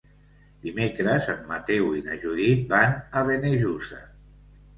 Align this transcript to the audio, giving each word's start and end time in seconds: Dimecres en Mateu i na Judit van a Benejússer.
Dimecres 0.61 1.27
en 1.33 1.43
Mateu 1.51 1.91
i 1.99 2.01
na 2.07 2.17
Judit 2.25 2.65
van 2.73 2.97
a 3.21 3.25
Benejússer. 3.29 4.03